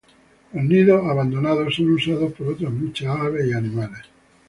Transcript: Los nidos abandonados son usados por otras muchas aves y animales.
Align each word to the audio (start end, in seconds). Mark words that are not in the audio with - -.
Los 0.53 0.63
nidos 0.63 1.05
abandonados 1.05 1.75
son 1.75 1.93
usados 1.93 2.33
por 2.33 2.47
otras 2.53 2.71
muchas 2.73 3.15
aves 3.19 3.45
y 3.45 3.53
animales. 3.53 4.01